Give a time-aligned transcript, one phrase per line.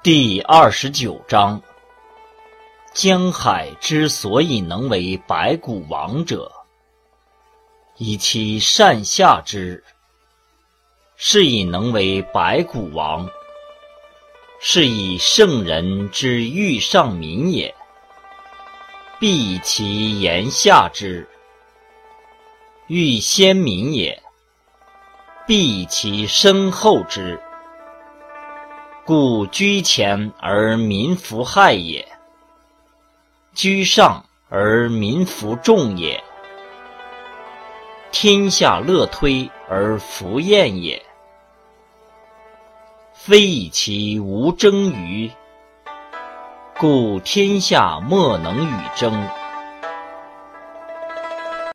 [0.00, 1.60] 第二十九章：
[2.94, 6.52] 江海之所以能为百谷王者，
[7.96, 9.82] 以其善下之，
[11.16, 13.28] 是以能为百谷王。
[14.60, 17.74] 是以圣人之欲上民也，
[19.18, 21.26] 必以其言下之；
[22.86, 24.22] 欲先民也，
[25.44, 27.40] 必以其身后之。
[29.08, 32.06] 故居前而民弗害也，
[33.54, 36.22] 居上而民弗众也。
[38.12, 41.02] 天下乐推而弗厌也，
[43.14, 45.30] 非以其无争于。
[46.76, 49.37] 故天下莫能与争。